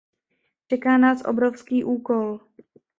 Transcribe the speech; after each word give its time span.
Čeká 0.69 0.93
nás 0.97 1.19
obrovský 1.31 1.77
úkol. 1.95 2.27